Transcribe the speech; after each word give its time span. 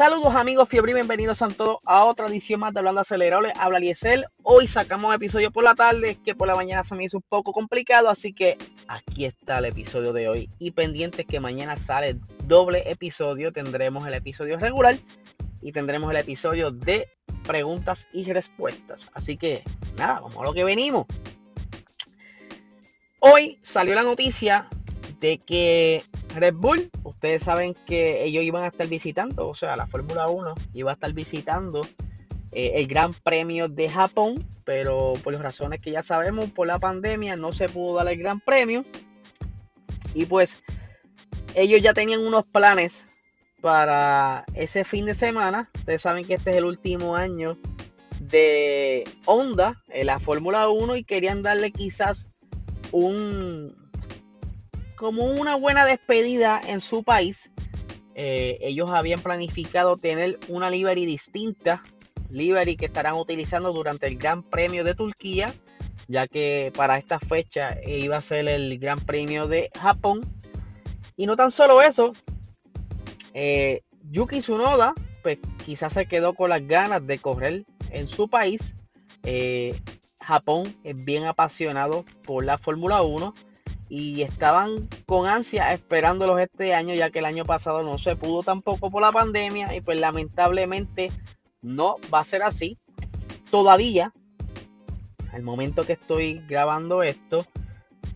Saludos 0.00 0.34
amigos 0.34 0.66
fiebre 0.66 0.92
y 0.92 0.94
bienvenidos 0.94 1.42
a 1.42 1.48
todos 1.50 1.76
a 1.84 2.06
otra 2.06 2.26
edición 2.26 2.60
más 2.60 2.72
de 2.72 2.78
Hablando 2.78 3.02
Acelerable. 3.02 3.52
Habla 3.54 3.78
Liesel. 3.78 4.24
Hoy 4.42 4.66
sacamos 4.66 5.14
episodio 5.14 5.50
por 5.50 5.62
la 5.62 5.74
tarde, 5.74 6.16
que 6.24 6.34
por 6.34 6.48
la 6.48 6.54
mañana 6.54 6.84
se 6.84 6.94
me 6.94 7.04
hizo 7.04 7.18
un 7.18 7.24
poco 7.28 7.52
complicado, 7.52 8.08
así 8.08 8.32
que 8.32 8.56
aquí 8.88 9.26
está 9.26 9.58
el 9.58 9.66
episodio 9.66 10.14
de 10.14 10.26
hoy. 10.26 10.48
Y 10.58 10.70
pendientes 10.70 11.26
que 11.26 11.38
mañana 11.38 11.76
sale 11.76 12.16
doble 12.44 12.90
episodio, 12.90 13.52
tendremos 13.52 14.06
el 14.06 14.14
episodio 14.14 14.58
regular 14.58 14.96
y 15.60 15.70
tendremos 15.72 16.10
el 16.10 16.16
episodio 16.16 16.70
de 16.70 17.06
preguntas 17.46 18.08
y 18.10 18.24
respuestas. 18.32 19.06
Así 19.12 19.36
que 19.36 19.64
nada, 19.98 20.20
vamos 20.20 20.38
a 20.38 20.44
lo 20.44 20.54
que 20.54 20.64
venimos. 20.64 21.04
Hoy 23.18 23.58
salió 23.60 23.94
la 23.94 24.02
noticia 24.02 24.66
de 25.20 25.38
que 25.38 26.02
Red 26.34 26.54
Bull, 26.54 26.90
ustedes 27.04 27.42
saben 27.42 27.74
que 27.86 28.24
ellos 28.24 28.42
iban 28.44 28.64
a 28.64 28.68
estar 28.68 28.86
visitando, 28.86 29.48
o 29.48 29.54
sea, 29.54 29.76
la 29.76 29.86
Fórmula 29.86 30.28
1 30.28 30.54
iba 30.74 30.90
a 30.90 30.94
estar 30.94 31.12
visitando 31.12 31.86
eh, 32.52 32.72
el 32.76 32.86
Gran 32.86 33.14
Premio 33.14 33.68
de 33.68 33.88
Japón, 33.88 34.44
pero 34.64 35.14
por 35.22 35.32
las 35.32 35.42
razones 35.42 35.80
que 35.80 35.92
ya 35.92 36.02
sabemos, 36.02 36.50
por 36.50 36.66
la 36.66 36.78
pandemia 36.78 37.36
no 37.36 37.52
se 37.52 37.68
pudo 37.68 37.96
dar 37.96 38.08
el 38.08 38.18
Gran 38.18 38.40
Premio. 38.40 38.84
Y 40.14 40.26
pues 40.26 40.60
ellos 41.54 41.80
ya 41.80 41.94
tenían 41.94 42.20
unos 42.20 42.46
planes 42.46 43.04
para 43.60 44.44
ese 44.54 44.84
fin 44.84 45.06
de 45.06 45.14
semana. 45.14 45.70
Ustedes 45.76 46.02
saben 46.02 46.24
que 46.24 46.34
este 46.34 46.50
es 46.50 46.56
el 46.56 46.64
último 46.64 47.14
año 47.14 47.56
de 48.18 49.04
Honda 49.26 49.80
en 49.88 50.06
la 50.06 50.18
Fórmula 50.18 50.68
1 50.68 50.96
y 50.96 51.04
querían 51.04 51.42
darle 51.42 51.70
quizás 51.70 52.26
un, 52.90 53.89
como 55.00 55.24
una 55.24 55.54
buena 55.54 55.86
despedida 55.86 56.60
en 56.62 56.82
su 56.82 57.02
país, 57.02 57.50
eh, 58.14 58.58
ellos 58.60 58.90
habían 58.90 59.22
planificado 59.22 59.96
tener 59.96 60.38
una 60.48 60.68
livery 60.68 61.06
distinta, 61.06 61.82
livery 62.28 62.76
que 62.76 62.84
estarán 62.84 63.14
utilizando 63.14 63.72
durante 63.72 64.08
el 64.08 64.18
Gran 64.18 64.42
Premio 64.42 64.84
de 64.84 64.94
Turquía, 64.94 65.54
ya 66.06 66.26
que 66.26 66.70
para 66.76 66.98
esta 66.98 67.18
fecha 67.18 67.78
iba 67.86 68.18
a 68.18 68.20
ser 68.20 68.46
el 68.46 68.78
Gran 68.78 69.00
Premio 69.00 69.48
de 69.48 69.70
Japón. 69.74 70.20
Y 71.16 71.24
no 71.24 71.34
tan 71.34 71.50
solo 71.50 71.80
eso, 71.80 72.12
eh, 73.32 73.80
Yuki 74.10 74.40
Tsunoda, 74.40 74.92
pues 75.22 75.38
quizás 75.64 75.94
se 75.94 76.04
quedó 76.04 76.34
con 76.34 76.50
las 76.50 76.68
ganas 76.68 77.06
de 77.06 77.18
correr 77.18 77.64
en 77.90 78.06
su 78.06 78.28
país. 78.28 78.76
Eh, 79.22 79.80
Japón 80.20 80.76
es 80.84 81.02
bien 81.06 81.24
apasionado 81.24 82.04
por 82.26 82.44
la 82.44 82.58
Fórmula 82.58 83.00
1 83.00 83.32
y 83.90 84.22
estaban 84.22 84.88
con 85.04 85.26
ansia 85.26 85.72
esperándolos 85.74 86.40
este 86.40 86.74
año, 86.74 86.94
ya 86.94 87.10
que 87.10 87.18
el 87.18 87.24
año 87.24 87.44
pasado 87.44 87.82
no 87.82 87.98
se 87.98 88.14
pudo 88.14 88.44
tampoco 88.44 88.88
por 88.88 89.02
la 89.02 89.10
pandemia 89.10 89.74
y 89.74 89.80
pues 89.80 89.98
lamentablemente 89.98 91.10
no 91.60 91.96
va 92.14 92.20
a 92.20 92.24
ser 92.24 92.44
así. 92.44 92.78
Todavía, 93.50 94.14
al 95.32 95.42
momento 95.42 95.82
que 95.82 95.94
estoy 95.94 96.40
grabando 96.48 97.02
esto, 97.02 97.44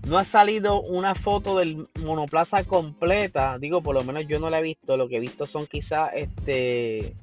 no 0.06 0.16
ha 0.16 0.24
salido 0.24 0.80
una 0.80 1.16
foto 1.16 1.58
del 1.58 1.88
monoplaza 2.00 2.62
completa. 2.62 3.58
Digo, 3.58 3.82
por 3.82 3.96
lo 3.96 4.04
menos 4.04 4.28
yo 4.28 4.38
no 4.38 4.50
la 4.50 4.60
he 4.60 4.62
visto. 4.62 4.96
Lo 4.96 5.08
que 5.08 5.16
he 5.16 5.20
visto 5.20 5.44
son 5.44 5.66
quizás 5.66 6.10
este 6.14 7.16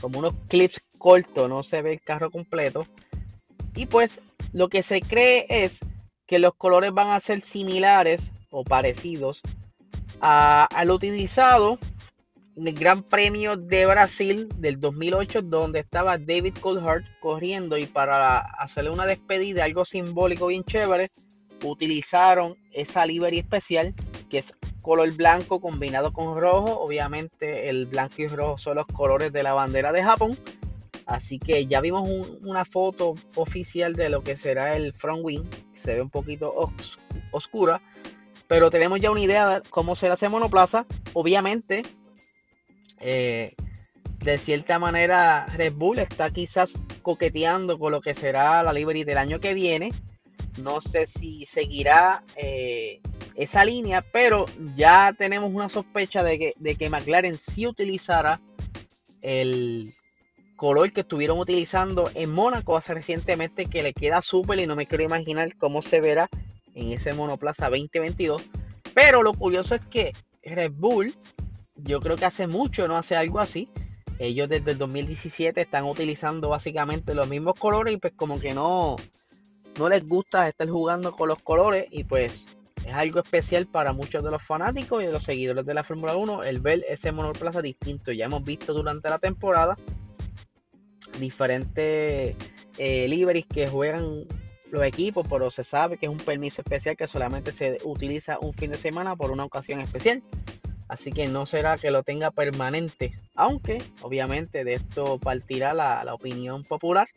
como 0.00 0.20
unos 0.20 0.32
clips 0.48 0.80
cortos, 0.96 1.48
no 1.48 1.62
se 1.62 1.82
ve 1.82 1.92
el 1.92 2.00
carro 2.00 2.30
completo. 2.30 2.86
Y 3.74 3.84
pues 3.84 4.22
lo 4.52 4.68
que 4.68 4.82
se 4.82 5.02
cree 5.02 5.44
es 5.48 5.80
que 6.28 6.38
los 6.38 6.54
colores 6.54 6.92
van 6.92 7.08
a 7.08 7.18
ser 7.18 7.40
similares 7.40 8.32
o 8.50 8.62
parecidos 8.62 9.40
al 10.20 10.90
utilizado 10.90 11.78
en 12.54 12.68
el 12.68 12.74
Gran 12.74 13.02
Premio 13.02 13.56
de 13.56 13.86
Brasil 13.86 14.48
del 14.56 14.78
2008 14.78 15.42
donde 15.42 15.80
estaba 15.80 16.18
David 16.18 16.54
Coulthard 16.60 17.04
corriendo 17.20 17.78
y 17.78 17.86
para 17.86 18.38
hacerle 18.38 18.90
una 18.90 19.06
despedida, 19.06 19.64
algo 19.64 19.86
simbólico 19.86 20.48
bien 20.48 20.64
chévere, 20.64 21.10
utilizaron 21.64 22.54
esa 22.72 23.06
livery 23.06 23.38
especial 23.38 23.94
que 24.28 24.38
es 24.38 24.54
color 24.82 25.10
blanco 25.14 25.60
combinado 25.60 26.12
con 26.12 26.38
rojo. 26.38 26.78
Obviamente 26.80 27.70
el 27.70 27.86
blanco 27.86 28.14
y 28.18 28.28
rojo 28.28 28.58
son 28.58 28.76
los 28.76 28.86
colores 28.86 29.32
de 29.32 29.42
la 29.42 29.54
bandera 29.54 29.92
de 29.92 30.04
Japón. 30.04 30.38
Así 31.08 31.38
que 31.38 31.66
ya 31.66 31.80
vimos 31.80 32.06
una 32.42 32.66
foto 32.66 33.14
oficial 33.34 33.94
de 33.94 34.10
lo 34.10 34.22
que 34.22 34.36
será 34.36 34.76
el 34.76 34.92
front 34.92 35.24
wing. 35.24 35.44
Se 35.72 35.94
ve 35.94 36.02
un 36.02 36.10
poquito 36.10 36.54
oscura. 37.32 37.80
Pero 38.46 38.70
tenemos 38.70 39.00
ya 39.00 39.10
una 39.10 39.22
idea 39.22 39.48
de 39.48 39.68
cómo 39.70 39.94
será 39.94 40.14
ese 40.14 40.28
monoplaza. 40.28 40.84
Obviamente, 41.14 41.82
eh, 43.00 43.54
de 44.22 44.38
cierta 44.38 44.78
manera, 44.78 45.46
Red 45.56 45.72
Bull 45.72 45.98
está 45.98 46.30
quizás 46.30 46.82
coqueteando 47.00 47.78
con 47.78 47.92
lo 47.92 48.02
que 48.02 48.14
será 48.14 48.62
la 48.62 48.74
livery 48.74 49.04
del 49.04 49.16
año 49.16 49.40
que 49.40 49.54
viene. 49.54 49.92
No 50.58 50.82
sé 50.82 51.06
si 51.06 51.46
seguirá 51.46 52.22
eh, 52.36 53.00
esa 53.34 53.64
línea, 53.64 54.02
pero 54.02 54.44
ya 54.76 55.14
tenemos 55.16 55.54
una 55.54 55.70
sospecha 55.70 56.22
de 56.22 56.38
que, 56.38 56.54
de 56.58 56.76
que 56.76 56.90
McLaren 56.90 57.38
sí 57.38 57.66
utilizará 57.66 58.42
el 59.22 59.90
color 60.58 60.92
que 60.92 61.00
estuvieron 61.00 61.38
utilizando 61.38 62.10
en 62.14 62.30
Mónaco 62.30 62.76
hace 62.76 62.92
recientemente 62.92 63.66
que 63.66 63.82
le 63.82 63.94
queda 63.94 64.20
súper 64.20 64.58
y 64.58 64.66
no 64.66 64.76
me 64.76 64.86
quiero 64.86 65.04
imaginar 65.04 65.56
cómo 65.56 65.80
se 65.80 66.00
verá 66.00 66.28
en 66.74 66.92
ese 66.92 67.14
monoplaza 67.14 67.70
2022. 67.70 68.42
Pero 68.92 69.22
lo 69.22 69.32
curioso 69.32 69.76
es 69.76 69.80
que 69.80 70.12
Red 70.42 70.72
Bull, 70.72 71.14
yo 71.76 72.00
creo 72.00 72.16
que 72.16 72.26
hace 72.26 72.46
mucho 72.48 72.88
no 72.88 72.96
hace 72.96 73.16
algo 73.16 73.38
así. 73.38 73.70
Ellos 74.18 74.48
desde 74.48 74.72
el 74.72 74.78
2017 74.78 75.60
están 75.60 75.84
utilizando 75.84 76.48
básicamente 76.48 77.14
los 77.14 77.28
mismos 77.28 77.54
colores 77.54 77.94
y 77.94 77.98
pues 77.98 78.12
como 78.14 78.40
que 78.40 78.52
no, 78.52 78.96
no 79.78 79.88
les 79.88 80.04
gusta 80.04 80.48
estar 80.48 80.68
jugando 80.68 81.12
con 81.12 81.28
los 81.28 81.38
colores 81.38 81.86
y 81.92 82.02
pues 82.02 82.46
es 82.84 82.94
algo 82.94 83.20
especial 83.20 83.68
para 83.68 83.92
muchos 83.92 84.24
de 84.24 84.32
los 84.32 84.42
fanáticos 84.42 85.02
y 85.02 85.06
de 85.06 85.12
los 85.12 85.22
seguidores 85.22 85.64
de 85.64 85.74
la 85.74 85.84
Fórmula 85.84 86.16
1 86.16 86.42
el 86.42 86.58
ver 86.58 86.84
ese 86.88 87.12
monoplaza 87.12 87.62
distinto. 87.62 88.10
Ya 88.10 88.24
hemos 88.24 88.44
visto 88.44 88.72
durante 88.72 89.08
la 89.08 89.20
temporada 89.20 89.76
diferentes 91.18 92.34
eh, 92.78 93.44
que 93.52 93.68
juegan 93.68 94.24
los 94.70 94.84
equipos, 94.84 95.26
pero 95.28 95.50
se 95.50 95.64
sabe 95.64 95.96
que 95.96 96.06
es 96.06 96.12
un 96.12 96.18
permiso 96.18 96.62
especial 96.62 96.96
que 96.96 97.06
solamente 97.06 97.52
se 97.52 97.78
utiliza 97.84 98.38
un 98.40 98.52
fin 98.54 98.70
de 98.70 98.78
semana 98.78 99.16
por 99.16 99.30
una 99.30 99.44
ocasión 99.44 99.80
especial. 99.80 100.22
Así 100.88 101.12
que 101.12 101.28
no 101.28 101.44
será 101.44 101.76
que 101.76 101.90
lo 101.90 102.02
tenga 102.02 102.30
permanente, 102.30 103.12
aunque 103.34 103.82
obviamente 104.00 104.64
de 104.64 104.74
esto 104.74 105.18
partirá 105.18 105.74
la, 105.74 106.14
opinión 106.14 106.62
popular 106.62 107.08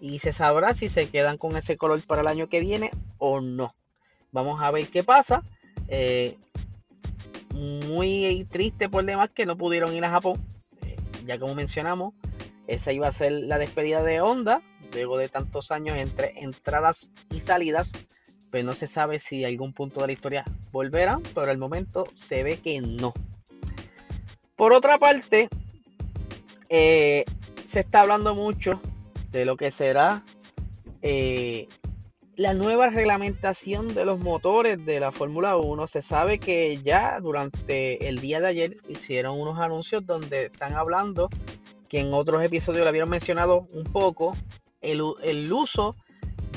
y 0.00 0.18
se 0.18 0.32
sabrá 0.32 0.74
si 0.74 0.88
se 0.88 1.08
quedan 1.08 1.38
con 1.38 1.56
ese 1.56 1.76
color 1.76 2.02
para 2.02 2.22
el 2.22 2.26
año 2.26 2.48
que 2.48 2.60
viene 2.60 2.90
o 3.18 3.40
no. 3.40 3.74
Vamos 4.32 4.60
a 4.60 4.70
ver 4.72 4.88
qué 4.88 5.04
pasa. 5.04 5.42
Eh, 5.88 6.36
muy 7.54 8.46
triste 8.50 8.88
por 8.88 9.04
demás 9.04 9.30
que 9.30 9.46
no 9.46 9.56
pudieron 9.56 9.94
ir 9.94 10.04
a 10.04 10.10
Japón, 10.10 10.44
eh, 10.84 10.96
ya 11.24 11.38
como 11.38 11.54
mencionamos, 11.54 12.12
esa 12.66 12.92
iba 12.92 13.08
a 13.08 13.12
ser 13.12 13.32
la 13.32 13.58
despedida 13.58 14.02
de 14.02 14.20
Honda, 14.20 14.62
luego 14.92 15.18
de 15.18 15.28
tantos 15.28 15.70
años 15.70 15.96
entre 15.98 16.38
entradas 16.40 17.10
y 17.30 17.40
salidas. 17.40 17.92
Pero 18.50 18.64
no 18.64 18.74
se 18.74 18.86
sabe 18.86 19.18
si 19.18 19.44
algún 19.44 19.72
punto 19.72 20.00
de 20.00 20.06
la 20.08 20.12
historia 20.12 20.44
volverá, 20.72 21.20
pero 21.34 21.50
al 21.50 21.58
momento 21.58 22.04
se 22.14 22.42
ve 22.42 22.58
que 22.58 22.80
no. 22.80 23.12
Por 24.56 24.72
otra 24.72 24.98
parte, 24.98 25.48
eh, 26.68 27.24
se 27.64 27.80
está 27.80 28.00
hablando 28.00 28.34
mucho 28.34 28.80
de 29.30 29.44
lo 29.44 29.56
que 29.56 29.70
será 29.70 30.24
eh, 31.02 31.68
la 32.36 32.54
nueva 32.54 32.88
reglamentación 32.88 33.94
de 33.94 34.04
los 34.04 34.20
motores 34.20 34.84
de 34.84 35.00
la 35.00 35.12
Fórmula 35.12 35.56
1. 35.56 35.86
Se 35.86 36.02
sabe 36.02 36.38
que 36.38 36.78
ya 36.82 37.20
durante 37.20 38.08
el 38.08 38.20
día 38.20 38.40
de 38.40 38.46
ayer 38.46 38.76
hicieron 38.88 39.40
unos 39.40 39.58
anuncios 39.58 40.06
donde 40.06 40.46
están 40.46 40.74
hablando 40.74 41.28
que 41.88 42.00
en 42.00 42.12
otros 42.12 42.42
episodios 42.44 42.84
lo 42.84 42.88
habían 42.88 43.08
mencionado 43.08 43.66
un 43.72 43.84
poco, 43.84 44.36
el, 44.80 45.02
uso 45.52 45.96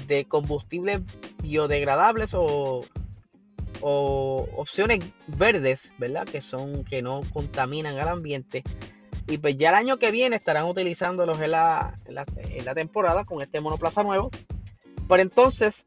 de 0.08 0.26
combustibles 0.26 1.02
biodegradables 1.42 2.32
o, 2.34 2.82
opciones 3.82 5.00
verdes, 5.28 5.94
¿verdad? 5.98 6.26
Que 6.26 6.42
son 6.42 6.84
que 6.84 7.02
no 7.02 7.22
contaminan 7.32 7.98
al 7.98 8.10
ambiente. 8.10 8.64
Y 9.28 9.38
pues 9.38 9.56
ya 9.58 9.70
el 9.70 9.76
año 9.76 9.98
que 9.98 10.12
viene 10.12 10.36
estarán 10.36 10.66
utilizándolos 10.66 11.40
en 11.40 11.52
la, 11.52 11.96
en 12.06 12.16
la, 12.16 12.26
en 12.38 12.66
la 12.66 12.76
temporada 12.76 13.24
con 13.24 13.42
este 13.42 13.62
monoplaza 13.62 14.04
nuevo. 14.04 14.32
Pero 15.08 15.22
entonces, 15.22 15.86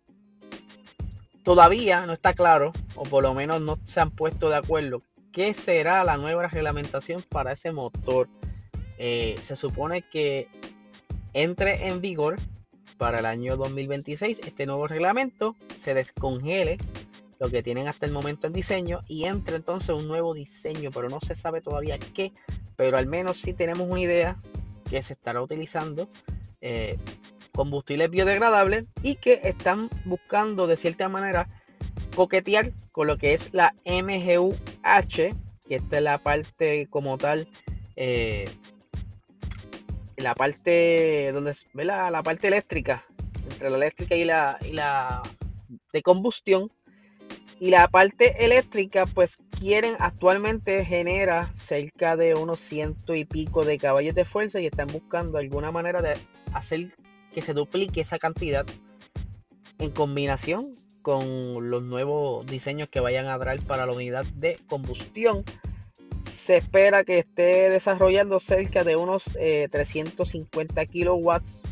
todavía 1.43 2.07
no 2.07 2.13
está 2.13 2.33
claro, 2.33 2.73
o 2.95 3.03
por 3.03 3.23
lo 3.23 3.35
menos 3.35 3.61
no 3.61 3.79
se 3.85 4.01
han 4.01 4.11
puesto 4.11 4.49
de 4.49 4.57
acuerdo, 4.57 5.03
qué 5.33 5.55
será 5.55 6.05
la 6.05 6.17
nueva 6.17 6.47
reglamentación 6.47 7.23
para 7.23 7.53
ese 7.53 7.73
motor. 7.73 8.29
Eh, 9.05 9.35
se 9.43 9.57
supone 9.57 10.03
que 10.03 10.47
entre 11.33 11.89
en 11.89 12.01
vigor 12.01 12.37
para 12.99 13.19
el 13.19 13.27
año 13.27 13.57
2026 13.57 14.43
este 14.47 14.65
nuevo 14.65 14.87
reglamento, 14.87 15.57
se 15.77 15.93
descongele 15.93 16.79
lo 17.41 17.51
que 17.51 17.65
tienen 17.65 17.89
hasta 17.89 18.07
el 18.07 18.13
momento 18.13 18.47
en 18.47 18.53
diseño 18.53 19.01
y 19.09 19.25
entre 19.25 19.57
entonces 19.57 19.89
un 19.89 20.07
nuevo 20.07 20.35
diseño, 20.35 20.93
pero 20.93 21.09
no 21.09 21.19
se 21.19 21.35
sabe 21.35 21.61
todavía 21.61 21.99
qué, 21.99 22.31
pero 22.77 22.97
al 22.97 23.09
menos 23.09 23.39
sí 23.39 23.55
tenemos 23.55 23.89
una 23.91 24.03
idea 24.03 24.41
que 24.89 25.03
se 25.03 25.15
estará 25.15 25.43
utilizando 25.43 26.09
eh, 26.61 26.97
combustibles 27.53 28.09
biodegradables 28.09 28.85
y 29.03 29.17
que 29.17 29.41
están 29.43 29.91
buscando 30.05 30.69
de 30.69 30.77
cierta 30.77 31.09
manera 31.09 31.49
coquetear 32.15 32.71
con 32.93 33.09
lo 33.09 33.19
que 33.19 33.35
es 33.35 33.53
la 33.53 33.75
MGUH, 33.85 35.35
que 35.67 35.75
esta 35.75 35.97
es 35.97 36.03
la 36.05 36.19
parte 36.19 36.87
como 36.89 37.19
tal, 37.19 37.49
eh, 37.97 38.45
la 40.17 40.35
parte 40.35 41.31
donde 41.33 41.55
ve 41.75 41.85
la, 41.85 42.11
la, 42.11 42.23
parte 42.23 42.49
eléctrica, 42.49 43.05
entre 43.51 43.71
la 43.71 43.77
eléctrica 43.77 44.15
y 44.15 44.25
la, 44.25 44.59
y 44.63 44.73
la 44.73 45.23
de 45.93 46.03
combustión. 46.03 46.71
Y 47.61 47.71
la 47.71 47.87
parte 47.87 48.45
eléctrica, 48.45 49.07
pues 49.07 49.37
quieren 49.59 49.95
actualmente 50.01 50.85
genera 50.85 51.49
cerca 51.55 52.17
de 52.17 52.35
unos 52.35 52.59
ciento 52.59 53.15
y 53.15 53.25
pico 53.25 53.65
de 53.65 53.79
caballos 53.79 54.17
de 54.17 54.25
fuerza 54.25 54.61
y 54.61 54.67
están 54.67 54.89
buscando 54.89 55.39
alguna 55.39 55.71
manera 55.71 56.03
de 56.03 56.17
hacer 56.53 56.89
que 57.33 57.43
se 57.43 57.55
duplique 57.55 58.01
esa 58.01 58.19
cantidad 58.19 58.67
en 59.79 59.91
combinación 59.93 60.73
con 61.03 61.71
los 61.71 61.83
nuevos 61.83 62.47
diseños 62.47 62.89
que 62.89 63.01
vayan 63.01 63.27
a 63.27 63.39
traer 63.39 63.61
para 63.63 63.87
la 63.87 63.93
unidad 63.93 64.25
de 64.35 64.59
combustión. 64.67 65.45
Se 66.33 66.57
espera 66.57 67.05
que 67.05 67.19
esté 67.19 67.69
desarrollando 67.69 68.41
cerca 68.41 68.85
de 68.85 68.97
unos 68.97 69.25
350 69.25 70.81
eh, 70.81 70.87
kilowatts, 70.87 71.63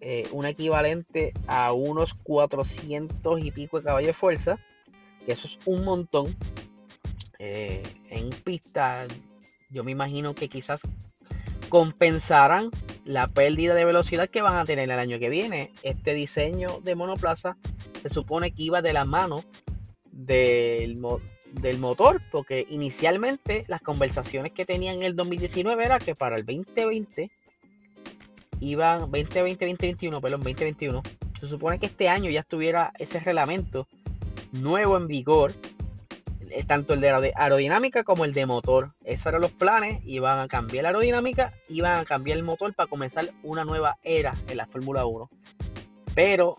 eh, 0.00 0.28
un 0.30 0.46
equivalente 0.46 1.34
a 1.48 1.72
unos 1.72 2.14
400 2.14 3.44
y 3.44 3.50
pico 3.50 3.78
de 3.78 3.84
caballos 3.84 4.06
de 4.06 4.14
fuerza, 4.14 4.58
que 5.26 5.32
eso 5.32 5.48
es 5.48 5.58
un 5.66 5.84
montón. 5.84 6.34
Eh, 7.40 7.82
en 8.08 8.30
pista, 8.30 9.06
yo 9.68 9.82
me 9.82 9.90
imagino 9.90 10.32
que 10.32 10.48
quizás 10.48 10.80
compensarán 11.68 12.70
la 13.04 13.26
pérdida 13.26 13.74
de 13.74 13.84
velocidad 13.84 14.30
que 14.30 14.42
van 14.42 14.56
a 14.56 14.64
tener 14.64 14.90
el 14.90 14.98
año 14.98 15.18
que 15.18 15.28
viene. 15.28 15.72
Este 15.82 16.14
diseño 16.14 16.80
de 16.84 16.94
monoplaza 16.94 17.56
se 18.00 18.08
supone 18.08 18.52
que 18.52 18.62
iba 18.62 18.80
de 18.80 18.92
la 18.92 19.04
mano 19.04 19.44
del, 20.12 20.98
del 21.52 21.78
motor, 21.78 22.22
porque 22.30 22.66
inicialmente 22.68 23.64
las 23.68 23.82
conversaciones 23.82 24.52
que 24.52 24.66
tenían 24.66 24.96
en 24.96 25.02
el 25.04 25.16
2019 25.16 25.84
era 25.84 25.98
que 25.98 26.14
para 26.14 26.36
el 26.36 26.44
2020 26.44 27.30
iban 28.60 29.00
2020, 29.00 29.66
2021, 29.66 30.20
perdón, 30.20 30.40
2021. 30.40 31.02
Se 31.40 31.48
supone 31.48 31.78
que 31.78 31.86
este 31.86 32.08
año 32.08 32.30
ya 32.30 32.40
estuviera 32.40 32.92
ese 32.98 33.20
reglamento 33.20 33.86
nuevo 34.52 34.96
en 34.96 35.06
vigor, 35.06 35.54
eh, 36.50 36.64
tanto 36.64 36.94
el 36.94 37.00
de 37.00 37.32
aerodinámica 37.36 38.02
como 38.04 38.24
el 38.24 38.34
de 38.34 38.46
motor. 38.46 38.92
Esos 39.04 39.26
eran 39.26 39.42
los 39.42 39.52
planes, 39.52 40.00
iban 40.04 40.40
a 40.40 40.48
cambiar 40.48 40.84
la 40.84 40.88
aerodinámica, 40.90 41.52
iban 41.68 42.00
a 42.00 42.04
cambiar 42.04 42.38
el 42.38 42.44
motor 42.44 42.74
para 42.74 42.88
comenzar 42.88 43.32
una 43.42 43.64
nueva 43.64 43.98
era 44.02 44.34
en 44.48 44.56
la 44.56 44.66
Fórmula 44.66 45.06
1. 45.06 45.30
Pero 46.14 46.56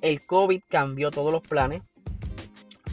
el 0.00 0.24
COVID 0.24 0.60
cambió 0.68 1.10
todos 1.10 1.32
los 1.32 1.42
planes. 1.42 1.82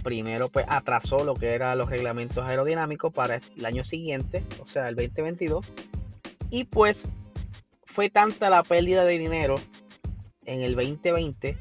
Primero, 0.04 0.50
pues 0.50 0.66
atrasó 0.70 1.24
lo 1.24 1.36
que 1.36 1.54
eran 1.54 1.78
los 1.78 1.90
reglamentos 1.90 2.46
aerodinámicos 2.46 3.14
para 3.14 3.42
el 3.58 3.66
año 3.66 3.84
siguiente, 3.84 4.44
o 4.62 4.66
sea, 4.66 4.90
el 4.90 4.96
2022. 4.96 5.66
Y 6.50 6.64
pues 6.66 7.08
fue 7.86 8.10
tanta 8.10 8.50
la 8.50 8.64
pérdida 8.64 9.04
de 9.04 9.18
dinero 9.18 9.56
en 10.46 10.62
el 10.62 10.76
2020 10.76 11.58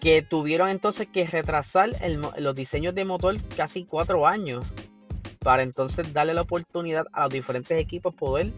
que 0.00 0.22
tuvieron 0.22 0.70
entonces 0.70 1.06
que 1.12 1.26
retrasar 1.26 1.90
los 2.38 2.54
diseños 2.54 2.94
de 2.94 3.04
motor 3.04 3.36
casi 3.54 3.84
cuatro 3.84 4.26
años 4.26 4.66
para 5.40 5.62
entonces 5.62 6.12
darle 6.12 6.34
la 6.34 6.42
oportunidad 6.42 7.06
a 7.12 7.24
los 7.24 7.30
diferentes 7.30 7.78
equipos 7.78 8.14
poder 8.14 8.52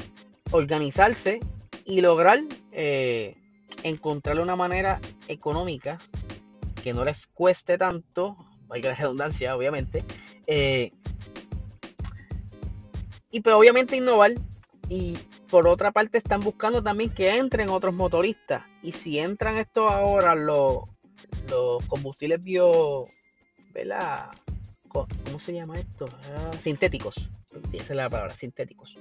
organizarse 0.53 1.41
y 1.85 2.01
lograr 2.01 2.41
eh, 2.71 3.37
encontrar 3.83 4.39
una 4.41 4.57
manera 4.57 5.01
económica 5.29 5.99
que 6.83 6.93
no 6.93 7.05
les 7.05 7.27
cueste 7.27 7.79
tanto, 7.79 8.37
vaya 8.73 8.89
la 8.89 8.95
redundancia, 8.95 9.55
obviamente, 9.55 10.03
eh, 10.47 10.93
y 13.31 13.41
pues 13.41 13.55
obviamente 13.55 13.97
innovar. 13.97 14.33
Y 14.89 15.17
por 15.49 15.67
otra 15.67 15.93
parte 15.93 16.19
están 16.19 16.43
buscando 16.43 16.83
también 16.83 17.11
que 17.11 17.37
entren 17.37 17.69
otros 17.69 17.95
motoristas. 17.95 18.65
Y 18.83 18.93
si 18.93 19.19
entran 19.19 19.57
estos 19.57 19.91
ahora 19.91 20.35
los, 20.35 20.85
los 21.49 21.85
combustibles 21.87 22.43
bio, 22.43 23.05
¿verdad? 23.73 24.31
¿Cómo 24.89 25.39
se 25.39 25.55
llama 25.55 25.79
esto? 25.79 26.07
Ah, 26.35 26.51
sintéticos. 26.61 27.31
Esa 27.73 27.93
es 27.93 27.97
la 27.97 28.11
palabra, 28.11 28.35
sintéticos. 28.35 28.97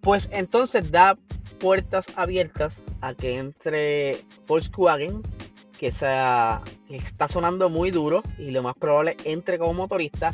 Pues 0.00 0.28
entonces 0.32 0.90
da 0.90 1.16
puertas 1.58 2.06
abiertas 2.14 2.82
a 3.00 3.14
que 3.14 3.38
entre 3.38 4.24
Volkswagen, 4.46 5.22
que, 5.78 5.90
sea, 5.90 6.62
está 6.88 7.28
sonando 7.28 7.68
muy 7.68 7.90
duro 7.90 8.22
y 8.38 8.50
lo 8.50 8.62
más 8.62 8.74
probable 8.74 9.16
entre 9.24 9.58
como 9.58 9.74
motorista. 9.74 10.32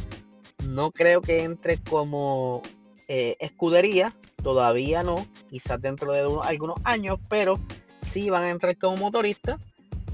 No 0.67 0.91
creo 0.91 1.23
que 1.23 1.43
entre 1.43 1.79
como 1.79 2.63
eh, 3.09 3.37
escudería, 3.41 4.15
todavía 4.43 5.03
no, 5.03 5.27
quizás 5.49 5.81
dentro 5.81 6.13
de 6.13 6.21
algunos 6.43 6.77
años, 6.85 7.19
pero 7.29 7.59
sí 8.03 8.31
van 8.31 8.45
a 8.45 8.51
entrar 8.51 8.77
como 8.77 8.97
motorista, 8.97 9.59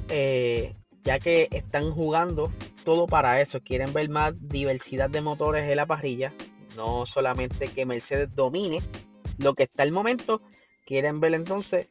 eh, 0.08 0.74
ya 1.02 1.18
que 1.18 1.48
están 1.50 1.90
jugando 1.90 2.50
todo 2.84 3.06
para 3.06 3.40
eso. 3.40 3.60
Quieren 3.60 3.92
ver 3.92 4.08
más 4.08 4.34
diversidad 4.38 5.10
de 5.10 5.20
motores 5.20 5.68
en 5.68 5.76
la 5.76 5.86
parrilla, 5.86 6.32
no 6.76 7.06
solamente 7.06 7.68
que 7.68 7.86
Mercedes 7.86 8.34
domine 8.34 8.80
lo 9.38 9.54
que 9.54 9.64
está 9.64 9.82
el 9.82 9.92
momento, 9.92 10.40
quieren 10.84 11.20
ver 11.20 11.34
entonces 11.34 11.88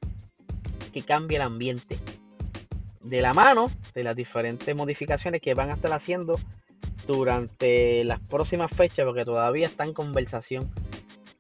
que 0.91 1.01
cambie 1.01 1.37
el 1.37 1.43
ambiente. 1.43 1.97
De 3.05 3.21
la 3.21 3.33
mano 3.33 3.71
de 3.93 4.03
las 4.03 4.15
diferentes 4.15 4.75
modificaciones 4.75 5.41
que 5.41 5.53
van 5.53 5.69
a 5.69 5.73
estar 5.73 5.93
haciendo 5.93 6.39
durante 7.05 8.03
las 8.03 8.19
próximas 8.19 8.71
fechas, 8.71 9.05
porque 9.05 9.25
todavía 9.25 9.67
está 9.67 9.83
en 9.83 9.93
conversación. 9.93 10.71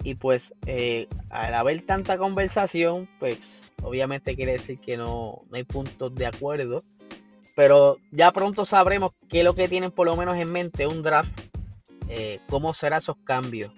Y 0.03 0.15
pues 0.15 0.53
eh, 0.67 1.07
al 1.29 1.55
haber 1.55 1.81
tanta 1.81 2.17
conversación, 2.17 3.09
pues 3.19 3.63
obviamente 3.81 4.35
quiere 4.35 4.53
decir 4.53 4.79
que 4.79 4.97
no, 4.97 5.41
hay 5.51 5.63
puntos 5.63 6.13
de 6.13 6.27
acuerdo. 6.27 6.83
Pero 7.55 7.97
ya 8.11 8.31
pronto 8.31 8.65
sabremos 8.65 9.13
qué 9.29 9.39
es 9.39 9.45
lo 9.45 9.55
que 9.55 9.67
tienen 9.67 9.89
por 9.89 10.05
lo 10.05 10.15
menos 10.15 10.37
en 10.37 10.51
mente 10.51 10.87
un 10.87 11.01
draft, 11.01 11.31
eh, 12.09 12.39
cómo 12.49 12.73
serán 12.73 12.99
esos 12.99 13.17
cambios. 13.23 13.71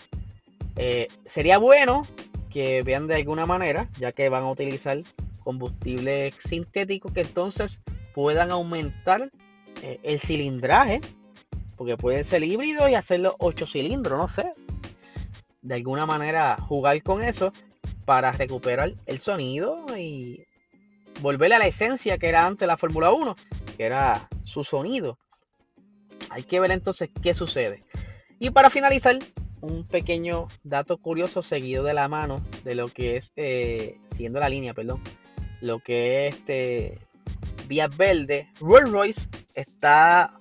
Eh, 0.75 1.08
sería 1.25 1.58
bueno 1.58 2.06
que 2.50 2.84
vean 2.84 3.08
de 3.08 3.15
alguna 3.15 3.46
manera, 3.46 3.89
ya 4.00 4.12
que 4.12 4.29
van 4.29 4.44
a 4.44 4.51
utilizar 4.51 5.00
combustible 5.48 6.34
sintético, 6.39 7.13
que 7.13 7.22
entonces 7.22 7.82
puedan 8.13 8.51
aumentar 8.51 9.32
eh, 9.82 9.98
el 10.04 10.20
cilindraje, 10.20 11.00
porque 11.77 11.96
pueden 11.96 12.25
ser 12.25 12.44
híbridos 12.44 12.89
y 12.89 12.96
hacerlo 12.96 13.34
8 13.39 13.66
cilindros, 13.66 14.20
no 14.20 14.27
sé. 14.27 14.51
De 15.62 15.75
alguna 15.75 16.06
manera 16.06 16.58
jugar 16.58 17.01
con 17.01 17.24
eso 17.24 17.54
para 18.04 18.34
recuperar 18.34 18.96
el 19.06 19.20
sonido 19.20 19.86
y 19.98 20.44
volver 21.22 21.54
a 21.54 21.60
la 21.60 21.68
esencia 21.68 22.18
que 22.18 22.27
era 22.27 22.46
antes 22.46 22.68
la 22.68 22.75
Fórmula 22.75 23.13
1, 23.13 23.34
que 23.77 23.86
era 23.86 24.27
su 24.44 24.66
sonido. 24.66 25.18
Hay 26.30 26.44
que 26.44 26.60
ver 26.60 26.72
entonces 26.72 27.10
qué 27.24 27.34
sucede. 27.34 27.86
Y 28.38 28.50
para 28.50 28.70
finalizar, 28.70 29.18
un 29.62 29.88
pequeño 29.88 30.50
dato 30.63 30.98
curioso 30.98 31.42
seguido 31.42 31.86
de 31.86 31.94
la 31.94 32.10
mano 32.10 32.44
de 32.66 32.75
lo 32.75 32.89
que 32.89 33.16
es, 33.16 33.32
eh, 33.38 33.98
siguiendo 34.12 34.39
la 34.39 34.50
línea, 34.50 34.74
perdón, 34.74 35.01
lo 35.61 35.79
que 35.79 36.27
es 36.27 36.35
este 36.35 36.99
Vía 37.67 37.87
Verde, 37.87 38.49
Rolls 38.59 38.91
Royce 38.91 39.29
está 39.55 40.39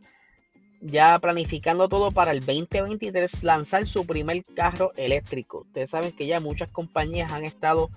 ya 0.81 1.19
planificando 1.19 1.89
todo 1.89 2.13
para 2.13 2.31
el 2.31 2.41
2023 2.41 3.43
lanzar 3.43 3.87
su 3.87 4.07
primer 4.07 4.43
carro 4.55 4.93
eléctrico. 4.97 5.61
Ustedes 5.61 5.91
saben 5.91 6.13
que 6.13 6.27
ya 6.27 6.41
muchas 6.41 6.69
compañías 6.69 7.33
han 7.33 7.45
estado 7.45 7.91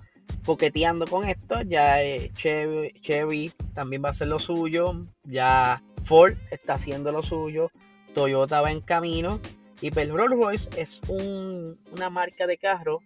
coqueteando 0.44 1.06
con 1.06 1.28
esto. 1.28 1.62
Ya 1.62 2.02
eh, 2.02 2.32
Chevy, 2.34 3.52
también 3.74 4.02
va 4.02 4.08
a 4.08 4.10
hacer 4.12 4.28
lo 4.28 4.38
suyo. 4.38 5.06
Ya 5.24 5.82
Ford 6.04 6.34
está 6.50 6.74
haciendo 6.74 7.12
lo 7.12 7.22
suyo. 7.22 7.70
Toyota 8.14 8.60
va 8.60 8.72
en 8.72 8.80
camino. 8.80 9.40
Y 9.80 9.90
pues 9.90 10.08
Rolls 10.10 10.36
Royce 10.36 10.70
es 10.76 11.00
una 11.08 12.10
marca 12.10 12.46
de 12.46 12.58
carro, 12.58 13.00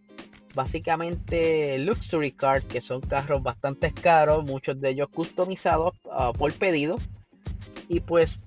básicamente 0.55 1.79
luxury 1.79 2.33
car, 2.33 2.63
que 2.63 2.81
son 2.81 3.01
carros 3.01 3.43
bastante 3.43 3.93
caros, 3.93 4.45
muchos 4.45 4.81
de 4.81 4.91
ellos 4.91 5.09
customizados 5.09 5.95
ah, 6.11 6.33
por 6.33 6.53
pedido. 6.53 6.99
Y 7.89 8.01
pues 8.01 8.41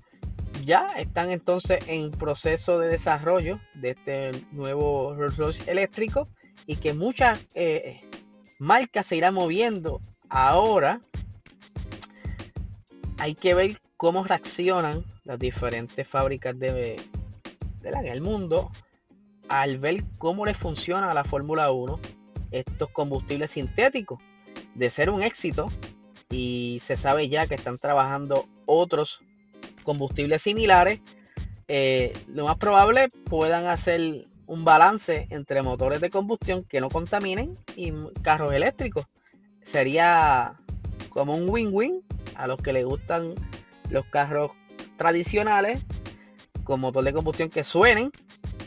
ya 0.66 0.94
están 0.98 1.32
entonces 1.32 1.80
en 1.88 2.12
proceso 2.12 2.80
de 2.80 2.90
desarrollo 2.90 3.60
de 3.76 3.92
este 3.92 4.32
nuevo 4.52 5.14
Rolls 5.16 5.38
Royce 5.38 5.72
eléctrico 5.72 6.28
y 6.66 6.78
que 6.78 6.94
muchas 6.94 7.40
eh, 7.56 8.02
marcas 8.60 9.06
se 9.08 9.16
irán 9.16 9.34
moviendo 9.34 10.02
ahora. 10.30 11.02
Hay 13.20 13.36
que 13.36 13.54
ver 13.54 13.82
cómo 13.96 14.24
reaccionan 14.24 15.04
las 15.24 15.40
diferentes 15.40 16.08
fábricas 16.08 16.58
de, 16.58 17.02
en 17.84 18.08
el 18.08 18.22
mundo 18.22 18.72
al 19.50 19.78
ver 19.78 20.04
cómo 20.18 20.46
le 20.46 20.54
funciona 20.54 21.12
a 21.12 21.14
la 21.14 21.24
Fórmula 21.24 21.72
1 21.72 22.00
estos 22.52 22.90
combustibles 22.90 23.52
sintéticos. 23.52 24.20
De 24.76 24.90
ser 24.90 25.10
un 25.10 25.24
éxito, 25.24 25.70
y 26.30 26.78
se 26.82 26.96
sabe 26.96 27.30
ya 27.30 27.48
que 27.48 27.56
están 27.56 27.78
trabajando 27.78 28.48
otros 28.66 29.20
combustibles 29.84 30.42
similares, 30.42 31.00
eh, 31.68 32.14
lo 32.28 32.46
más 32.46 32.58
probable 32.58 33.10
puedan 33.26 33.66
hacer 33.66 34.28
un 34.46 34.64
balance 34.64 35.28
entre 35.30 35.62
motores 35.62 36.00
de 36.00 36.10
combustión 36.10 36.64
que 36.64 36.80
no 36.80 36.90
contaminen 36.90 37.58
y 37.76 37.92
carros 38.22 38.54
eléctricos. 38.54 39.06
Sería 39.64 40.56
como 41.10 41.36
un 41.36 41.50
win-win 41.50 42.02
a 42.36 42.48
los 42.48 42.62
que 42.62 42.74
les 42.74 42.86
gustan 42.86 43.36
los 43.90 44.06
carros 44.06 44.52
tradicionales 44.96 45.82
con 46.64 46.80
motor 46.80 47.04
de 47.04 47.14
combustión 47.14 47.50
que 47.50 47.64
suenen 47.64 48.12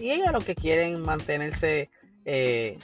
y 0.01 0.23
a 0.23 0.33
los 0.33 0.45
que 0.45 0.55
quieren 0.55 1.01
mantenerse 1.01 1.91
eh, 2.25 2.79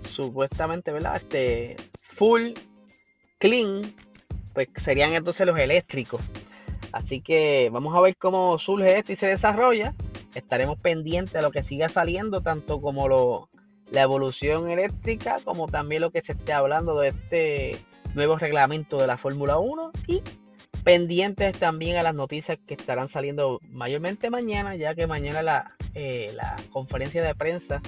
supuestamente, 0.00 0.90
¿verdad? 0.90 1.16
Este, 1.16 1.76
full 2.02 2.52
clean, 3.38 3.94
pues 4.54 4.68
serían 4.76 5.12
entonces 5.12 5.46
los 5.46 5.58
eléctricos. 5.58 6.22
Así 6.92 7.20
que 7.20 7.70
vamos 7.72 7.94
a 7.94 8.00
ver 8.00 8.16
cómo 8.16 8.58
surge 8.58 8.98
esto 8.98 9.12
y 9.12 9.16
se 9.16 9.26
desarrolla. 9.26 9.94
Estaremos 10.34 10.78
pendientes 10.78 11.34
de 11.34 11.42
lo 11.42 11.50
que 11.50 11.62
siga 11.62 11.88
saliendo, 11.88 12.40
tanto 12.40 12.80
como 12.80 13.08
lo, 13.08 13.48
la 13.90 14.02
evolución 14.02 14.70
eléctrica, 14.70 15.38
como 15.44 15.68
también 15.68 16.02
lo 16.02 16.10
que 16.10 16.22
se 16.22 16.32
esté 16.32 16.52
hablando 16.52 16.98
de 16.98 17.08
este 17.08 17.78
nuevo 18.14 18.36
reglamento 18.36 18.98
de 18.98 19.06
la 19.06 19.16
Fórmula 19.16 19.58
1 19.58 19.92
y 20.06 20.22
pendientes 20.84 21.58
también 21.58 21.96
a 21.96 22.02
las 22.02 22.14
noticias 22.14 22.58
que 22.66 22.74
estarán 22.74 23.08
saliendo 23.08 23.60
mayormente 23.70 24.30
mañana, 24.30 24.74
ya 24.74 24.94
que 24.94 25.06
mañana 25.06 25.42
la, 25.42 25.76
eh, 25.94 26.32
la 26.34 26.56
conferencia 26.70 27.22
de 27.22 27.34
prensa 27.34 27.80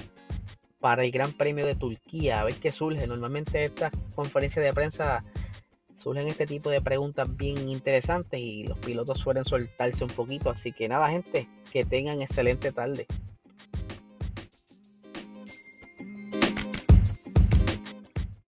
para 0.79 1.03
el 1.03 1.11
Gran 1.11 1.31
Premio 1.33 1.65
de 1.65 1.75
Turquía, 1.75 2.41
a 2.41 2.43
ver 2.43 2.55
qué 2.55 2.71
surge. 2.71 3.07
Normalmente 3.07 3.65
estas 3.65 3.91
conferencias 4.13 4.63
de 4.63 4.73
prensa 4.73 5.23
surgen 5.95 6.27
este 6.27 6.45
tipo 6.45 6.69
de 6.69 6.81
preguntas 6.81 7.35
bien 7.35 7.69
interesantes 7.69 8.39
y 8.39 8.63
los 8.63 8.77
pilotos 8.79 9.19
suelen 9.19 9.45
soltarse 9.45 10.03
un 10.03 10.11
poquito. 10.11 10.49
Así 10.49 10.71
que 10.71 10.87
nada, 10.87 11.09
gente, 11.09 11.49
que 11.71 11.85
tengan 11.85 12.21
excelente 12.21 12.71
tarde. 12.71 13.07